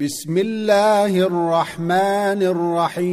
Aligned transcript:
بسم 0.00 0.38
الله 0.38 1.18
الرحمن 1.18 2.42
الرحيم. 2.42 3.08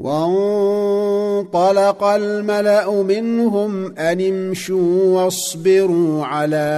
وانطلق 0.00 2.04
الملأ 2.04 3.02
منهم 3.02 3.98
أن 3.98 4.20
امشوا 4.20 5.04
واصبروا 5.04 6.24
على 6.24 6.70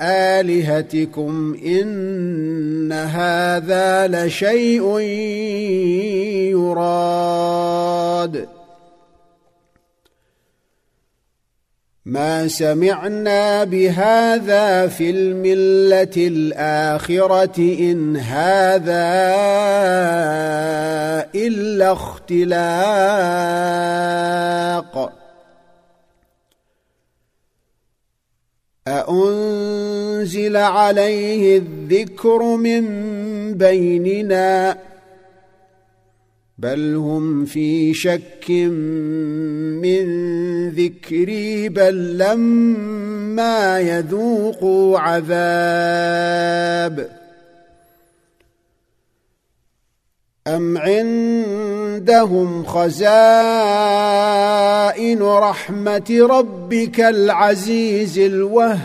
آلهتكم 0.00 1.56
إن 1.66 2.92
هذا 2.92 4.08
لشيء 4.08 4.98
يراد. 6.50 8.53
ما 12.06 12.48
سمعنا 12.48 13.64
بهذا 13.64 14.86
في 14.88 15.10
الملة 15.10 16.12
الآخرة 16.16 17.58
إن 17.58 18.16
هذا 18.16 19.14
إلا 21.34 21.92
اختلاق. 21.92 22.44
أأنزل 28.88 30.56
عليه 30.56 31.58
الذكر 31.58 32.56
من 32.56 32.84
بيننا 33.54 34.78
بل 36.58 36.94
هم 36.94 37.44
في 37.44 37.94
شك 37.94 38.50
من 39.80 40.04
ذكري 40.70 41.68
بل 41.68 42.18
لما 42.18 43.80
يذوقوا 43.80 44.98
عذاب. 44.98 46.44
أم 50.46 50.78
عندهم 50.78 52.64
خزائن 52.64 52.92
رحمة 55.22 56.26
ربك 56.30 57.00
العزيز 57.00 58.18
الوهاب؟ 58.18 58.84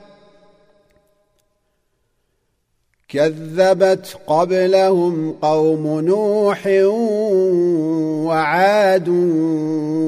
كذبت 3.11 4.17
قبلهم 4.27 5.31
قوم 5.41 5.99
نوح 5.99 6.67
وعاد 8.27 9.09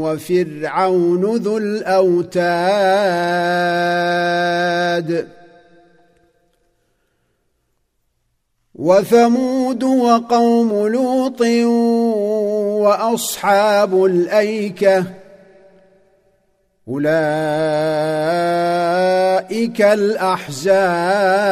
وفرعون 0.02 1.36
ذو 1.36 1.58
الأوتاد 1.58 2.78
وثمود 8.76 9.84
وقوم 9.84 10.88
لوط 10.88 11.42
وأصحاب 12.82 14.06
الأيكة 14.06 15.06
أولئك 16.88 17.12
الأحزاب 19.82 21.44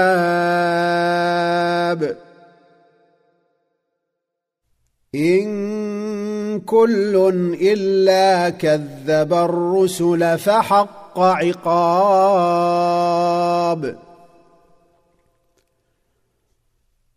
إن 5.16 6.60
كل 6.60 7.32
إلا 7.62 8.50
كذب 8.50 9.34
الرسل 9.34 10.38
فحق 10.38 11.20
عقاب. 11.20 11.72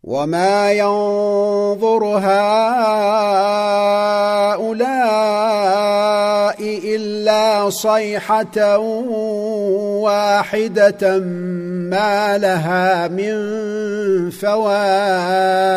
وما 0.03 0.71
ينظر 0.71 2.03
هؤلاء 2.03 2.55
إلا 6.61 7.14
صيحة 7.69 8.77
واحدة 10.07 11.19
ما 11.89 12.37
لها 12.37 13.07
من 13.07 13.35
فواق. 14.29 15.75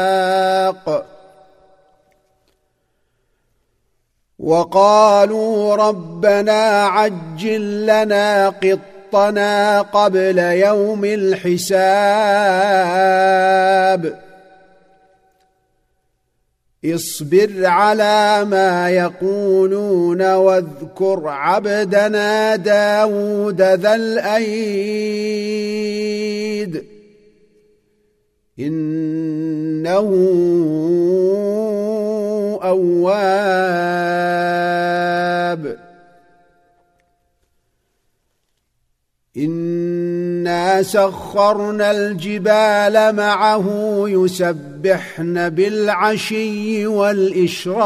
وقالوا 4.39 5.77
ربنا 5.77 6.87
عجل 6.87 7.87
لنا 7.87 8.49
قطنا 8.49 9.81
قبل 9.81 10.39
يوم 10.39 11.05
الحساب. 11.05 11.89
اصبر 16.85 17.67
على 17.67 18.45
ما 18.45 18.91
يقولون 18.91 20.35
واذكر 20.35 21.23
عبدنا 21.29 22.57
داود 22.57 23.63
ذا 23.63 23.95
الأيد. 23.95 24.99
إنه 28.59 30.09
أواب. 32.63 33.49
انا 39.39 40.83
سخرنا 40.83 41.91
الجبال 41.91 43.17
معه 43.17 43.65
يسبحن 44.07 45.49
بالعشي 45.49 46.87
والاشراق 46.87 47.79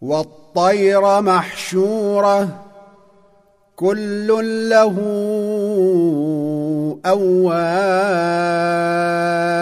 والطير 0.00 1.20
محشوره 1.20 2.48
كل 3.76 4.28
له 4.68 4.96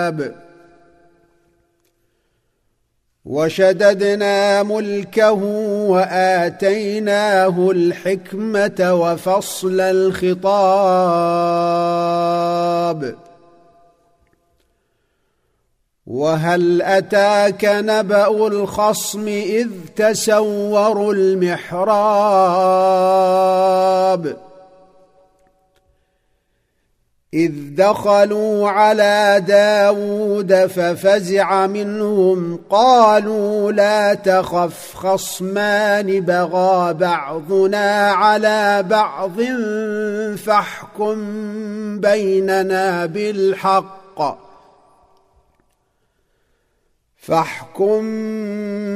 اواب 0.06 0.45
وشددنا 3.26 4.62
ملكه 4.62 5.42
وآتيناه 5.90 7.70
الحكمة 7.70 8.94
وفصل 8.94 9.80
الخطاب. 9.80 10.46
وهل 16.06 16.82
أتاك 16.82 17.64
نبأ 17.64 18.46
الخصم 18.46 19.28
إذ 19.28 19.68
تسوروا 19.96 21.12
المحراب؟ 21.12 21.96
إذ 27.34 27.52
دخلوا 27.76 28.68
على 28.68 29.44
داود 29.46 30.54
ففزع 30.66 31.66
منهم 31.66 32.58
قالوا 32.70 33.72
لا 33.72 34.14
تخف 34.14 34.94
خصمان 34.94 36.20
بغى 36.20 36.94
بعضنا 36.94 38.10
على 38.10 38.82
بعض 38.82 39.40
فاحكم 40.36 41.16
بيننا 42.00 43.06
بالحق 43.06 44.38
فاحكم 47.16 48.02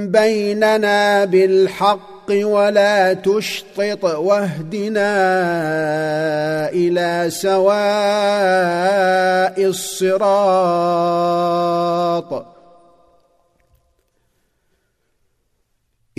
بيننا 0.09 1.25
بالحق 1.25 2.10
ولا 2.31 3.13
تشطط 3.15 4.05
واهدنا 4.05 5.13
إلى 6.73 7.31
سواء 7.31 7.81
الصراط. 9.65 10.21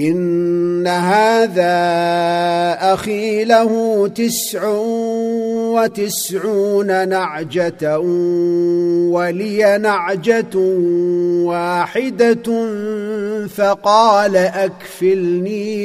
إن 0.02 0.88
هذا 0.88 1.74
أخي 2.94 3.44
له 3.44 4.08
تسع 4.08 4.68
وتسعون 5.76 7.10
نعجة 7.10 8.00
ولي 9.10 9.78
نعجة 9.78 10.58
واحدة 11.46 12.68
فقال 13.48 14.38
أكفلنيها 14.38 15.82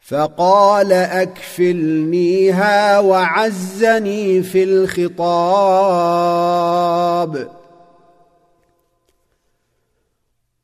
فقال 0.00 0.92
أكفلنيها 0.92 2.78
وعزني 2.98 4.42
في 4.42 4.64
الخطاب 4.64 5.98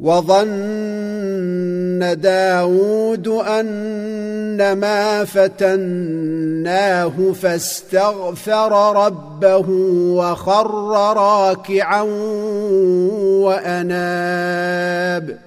وظن 0.00 0.60
داود 2.20 3.28
أنما 3.28 5.24
فتناه 5.24 7.12
فاستغفر 7.42 8.96
ربه 9.06 9.66
وخر 10.14 10.90
راكعا 11.16 12.02
وأناب. 13.42 15.38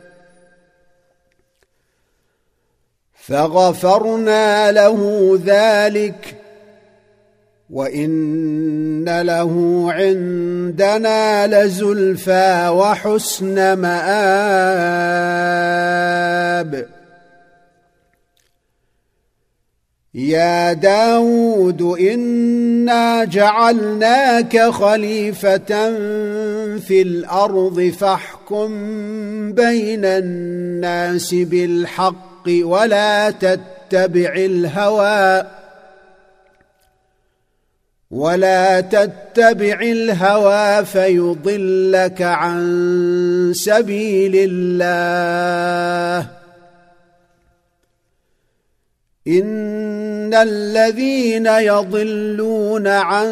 فغفرنا 3.16 4.72
له 4.72 5.32
ذلك 5.46 6.41
وإن 7.72 9.22
له 9.22 9.86
عندنا 9.92 11.48
لزلفى 11.48 12.68
وحسن 12.68 13.74
مآب. 13.74 15.12
يا 20.14 20.74
داود 20.74 21.82
إنا 21.82 23.24
جعلناك 23.24 24.60
خليفة 24.60 25.90
في 26.78 27.02
الأرض 27.02 27.94
فاحكم 28.00 28.68
بين 29.54 30.06
الناس 30.06 31.34
بالحق 31.34 32.48
ولا 32.48 33.30
تتبع 33.30 34.34
الهوى. 34.36 35.61
ولا 38.12 38.82
تتبع 38.82 39.82
الهوى 39.82 40.86
فيضلك 40.86 42.22
عن 42.22 43.52
سبيل 43.56 44.32
الله. 44.36 46.28
إن 49.28 50.34
الذين 50.34 51.46
يضلون 51.46 52.88
عن 52.88 53.30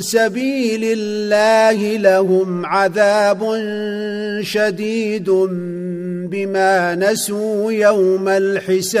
سبيل 0.00 0.80
الله 0.84 1.96
لهم 1.96 2.66
عذاب 2.66 3.42
شديد 4.40 5.30
بما 6.30 6.94
نسوا 6.94 7.72
يوم 7.72 8.28
الحساب. 8.28 9.00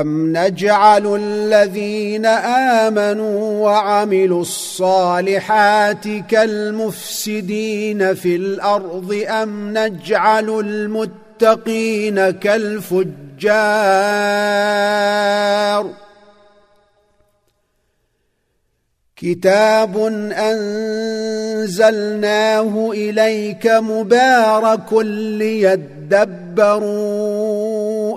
أم 0.00 0.36
نجعل 0.36 1.16
الذين 1.20 2.26
آمنوا 2.86 3.64
وعملوا 3.64 4.40
الصالحات 4.40 6.08
كالمفسدين 6.28 8.14
في 8.14 8.36
الأرض 8.36 9.24
أم 9.28 9.78
نجعل 9.78 10.50
المتقين 10.60 12.30
كالفجار 12.30 13.12
كتاب 19.16 19.96
أنزلناه 21.62 22.90
إليك 22.92 23.66
مبارك 23.66 24.92
ليدبروا 25.38 26.52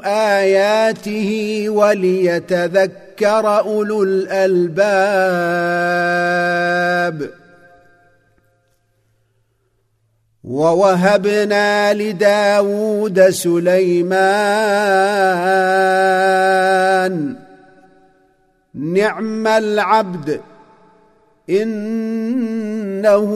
آياته 0.05 1.65
وليتذكر 1.69 3.59
أولو 3.59 4.03
الألباب. 4.03 5.05
ووهبنا 10.43 11.93
لداود 11.93 13.29
سليمان. 13.29 14.25
نعم 18.73 19.47
العبد 19.47 20.41
إنه 21.49 23.29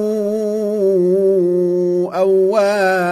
أواب. 2.13 3.09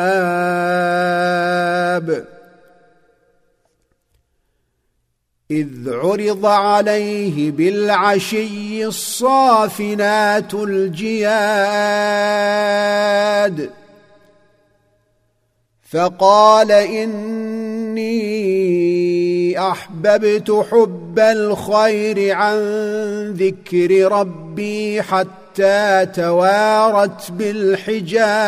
إذ 5.51 5.67
عرض 5.87 6.45
عليه 6.45 7.51
بالعشي 7.51 8.85
الصافنات 8.85 10.53
الجياد. 10.53 11.47
فقال 15.89 16.71
إني 16.71 18.07
أحببت 19.59 20.65
حب 20.71 21.19
الخير 21.19 22.35
عن 22.35 22.57
ذكر 23.31 24.11
ربي 24.11 25.01
حتى 25.01 26.07
توارت 26.15 27.31
بالحجاب. 27.31 28.47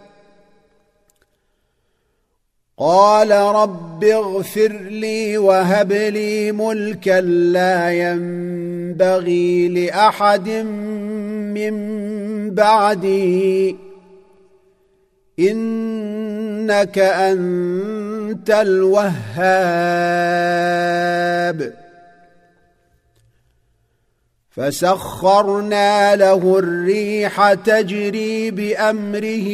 قال 2.83 3.31
رب 3.31 4.03
اغفر 4.03 4.71
لي 4.89 5.37
وهب 5.37 5.91
لي 5.91 6.51
ملكا 6.51 7.21
لا 7.21 7.91
ينبغي 7.91 9.67
لأحد 9.67 10.49
من 11.53 11.75
بعدي. 12.55 13.77
إنك 15.39 16.99
أنت 16.99 18.49
الوهاب. 18.49 19.01
فسخرنا 24.51 26.15
له 26.15 26.59
الريح 26.59 27.53
تجري 27.53 28.51
بأمره 28.51 29.49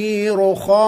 رخاء 0.52 0.84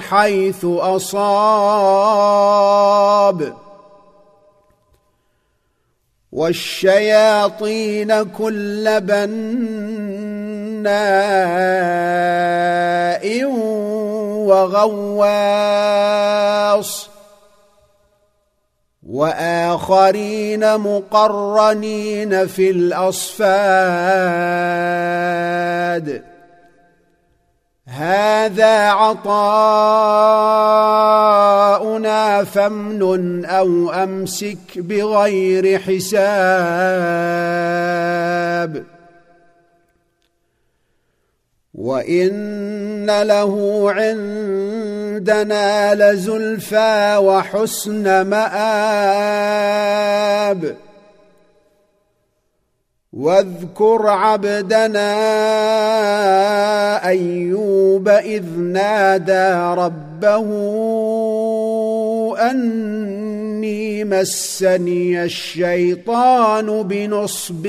حيث 0.00 0.64
أصاب. 0.64 1.94
والشياطين 6.32 8.22
كل 8.22 9.00
بناء 9.00 9.24
وغواص. 14.46 15.54
وآخرين 19.08 20.78
مقرنين 20.78 22.46
في 22.46 22.70
الأصفاد. 22.70 23.44
هذا 27.88 28.88
عطاؤنا 28.88 29.24
فامنن 32.44 33.44
أو 33.44 33.90
أمسك 33.90 34.56
بغير 34.76 35.78
حساب. 35.78 37.24
وإن 41.74 43.22
له 43.22 43.92
عندنا 45.14 45.94
لزلفى 45.94 47.16
وحسن 47.22 48.22
مآب. 48.26 48.44
واذكر 53.12 54.06
عبدنا 54.06 55.14
أيوب 57.06 58.08
إذ 58.08 58.44
نادى 58.58 59.52
ربه 59.80 60.46
أني 62.50 64.04
مسني 64.04 65.24
الشيطان 65.24 66.82
بنصب 66.82 67.66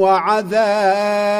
وعذاب. 0.00 1.30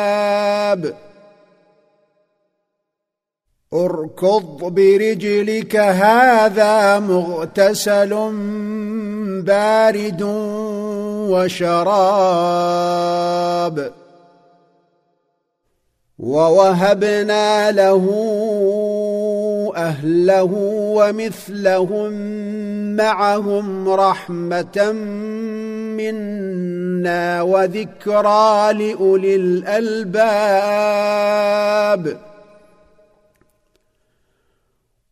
اركض 3.74 4.58
برجلك 4.62 5.76
هذا 5.76 6.98
مغتسل 6.98 8.30
بارد 9.42 10.22
وشراب. 11.30 13.10
ووهبنا 16.18 17.70
له 17.70 18.06
أهله 19.76 20.50
ومثلهم 20.94 22.12
معهم 22.96 23.88
رحمة 23.88 24.92
منا 25.96 27.42
وذكرى 27.42 28.72
لأولي 28.72 29.36
الألباب. 29.36 29.90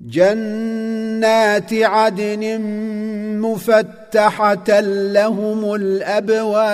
جنات 0.00 1.72
عدن 1.72 2.60
مفتحه 3.40 4.80
لهم 4.80 5.74
الابواب. 5.74 6.70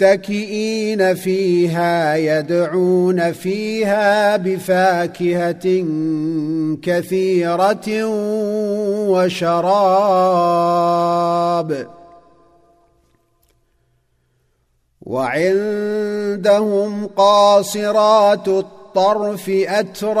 متكئين 0.00 1.14
فيها 1.14 2.16
يدعون 2.16 3.32
فيها 3.32 4.36
بفاكهة 4.36 5.84
كثيرة 6.82 8.04
وشراب. 9.10 10.50
وعندهم 15.02 17.06
قاصرات 17.06 18.48
الطرف 18.48 19.48
أتراب. 19.48 20.20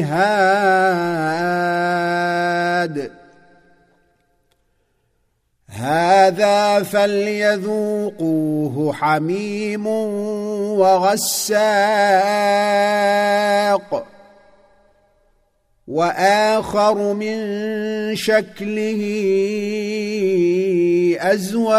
هذا 5.68 6.82
فليذوقوه 6.82 8.12
حميم 8.92 9.87
وغساق. 9.87 11.58
وآخر 15.88 17.12
من 17.12 17.37
شكله 18.16 19.00
أزواج. 21.20 21.78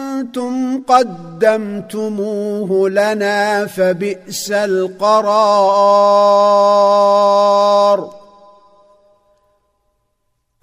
قدمتموه 0.87 2.89
لنا 2.89 3.65
فبئس 3.65 4.51
القرار. 4.51 5.31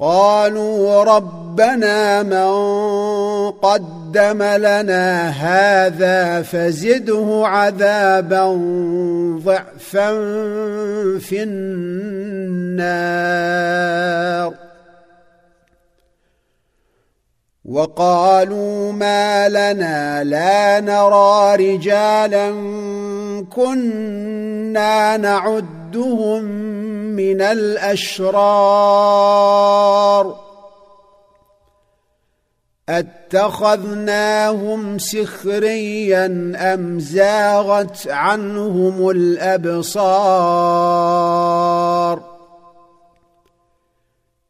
قالوا 0.01 1.05
ربنا 1.05 2.23
من 2.23 2.51
قدم 3.51 4.43
لنا 4.43 5.29
هذا 5.29 6.43
فزده 6.43 7.43
عذابا 7.45 8.45
ضعفا 9.45 10.11
في 11.19 11.43
النار. 11.43 12.69
وقالوا 17.69 18.93
ما 18.93 19.49
لنا 19.49 20.25
لا 20.25 20.81
نرى 20.81 21.57
رجالا 21.57 22.51
كنا 23.51 25.17
نعدهم 25.17 26.45
من 27.17 27.41
الأشرار. 27.41 28.39
أتخذناهم 32.89 34.99
سخريا 34.99 36.53
أم 36.57 37.01
زاغت 37.01 38.09
عنهم 38.09 39.11
الأبصار؟ 39.11 39.99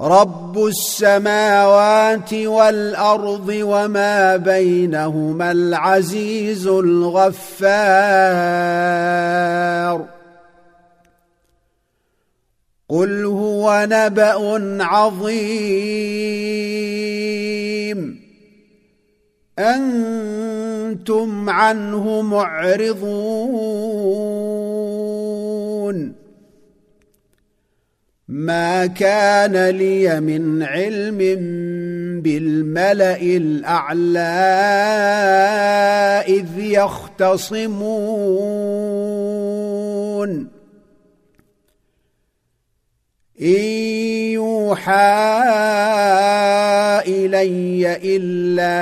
رب 0.00 0.66
السماوات 0.66 2.34
والارض 2.34 3.48
وما 3.48 4.36
بينهما 4.36 5.52
العزيز 5.52 6.66
الغفار 6.66 7.34
قل 12.88 13.24
هو 13.24 13.86
نبأ 13.90 14.84
عظيم 14.84 15.84
أنتم 19.58 21.50
عنه 21.50 22.22
معرضون 22.22 23.44
ما 28.28 28.86
كان 28.86 29.68
لي 29.68 30.20
من 30.20 30.62
علم 30.62 31.18
بالملأ 32.22 33.22
الأعلى 33.22 34.18
إذ 36.28 36.58
يختصمون 36.58 37.74
ان 43.40 43.64
يوحى 44.32 45.24
الي 47.06 47.98
الا 48.16 48.74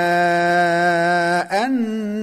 انما 1.65 2.13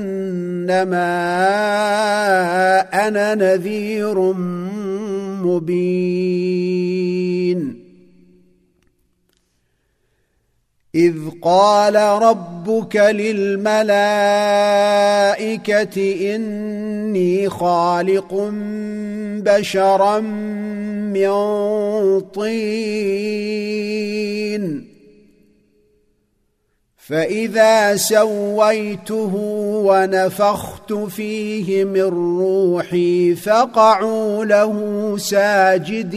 أنا 3.09 3.35
نذير 3.35 4.33
مبين 5.43 7.10
إذ 10.95 11.15
قال 11.43 11.97
ربك 11.97 12.97
للملائكة 12.97 13.95
إني 16.35 17.49
خالق 17.49 18.51
بشرا 19.45 20.21
من 21.11 21.31
طين. 22.21 23.31
فإذا 26.97 27.97
سويته 27.97 29.35
ونفخت 29.85 30.93
فيه 30.93 31.85
من 31.85 32.03
روحي 32.03 33.35
فقعوا 33.35 34.45
له 34.45 35.17
ساجدين. 35.19 36.11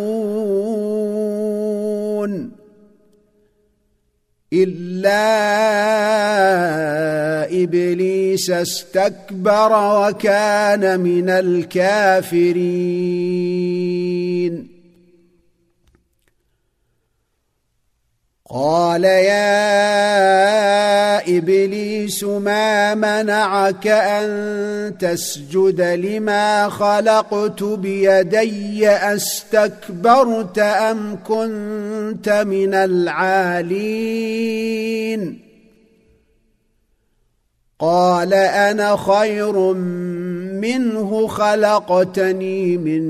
إلا 4.52 5.22
إبليس 7.62 8.50
استكبر 8.50 9.72
وكان 9.72 11.00
من 11.00 11.30
الكافرين 11.30 12.40
قال 18.52 19.04
يا 19.04 19.38
إبليس 21.38 22.24
ما 22.24 22.94
منعك 22.94 23.86
أن 23.86 24.98
تسجد 24.98 25.80
لما 25.80 26.68
خلقت 26.68 27.62
بيدي؟ 27.62 28.88
أستكبرت 28.88 30.58
أم 30.58 31.18
كنت 31.26 32.28
من 32.28 32.74
العالين؟ 32.74 34.30
قال 37.78 38.34
أنا 38.34 38.96
خير 38.96 39.72
منه 40.60 41.26
خلقتني 41.26 42.76
من 42.76 43.02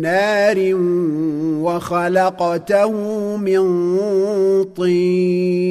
نار 0.00 0.74
وخلقته 1.62 2.92
من 3.36 3.64
طين. 4.64 5.64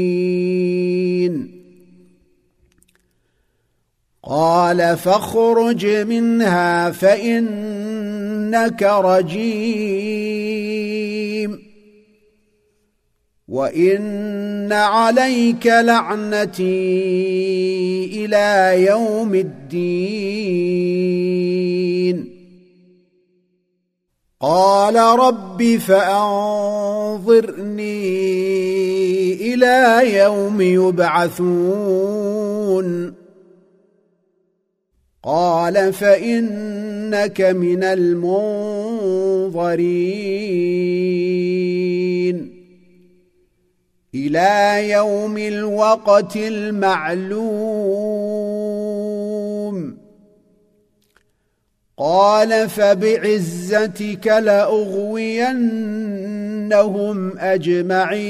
قال 4.24 4.98
فاخرج 4.98 5.86
منها 5.86 6.92
فإنك 6.92 8.84
رجيم. 8.84 10.33
وان 13.54 14.74
عليك 14.74 15.68
لعنتي 15.68 16.66
إلى 18.26 18.86
يوم 18.86 19.36
الدين 19.36 20.74
قال 24.42 24.96
رب 24.96 25.64
فانظرني 25.78 26.34
إلى 29.54 30.02
يوم 30.18 30.62
يبعثون 30.62 31.84
قال 35.24 35.94
فانك 35.94 37.42
من 37.42 37.84
المنظرين 37.84 39.34
إلى 44.36 44.90
يوم 44.90 45.38
الوقت 45.38 46.36
المعلوم. 46.36 47.44
قال 51.98 52.70
فبعزتك 52.70 54.28
لأغوينهم 54.28 55.48
أجمعين. 57.38 58.24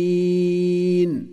المسلمين 1.03 1.30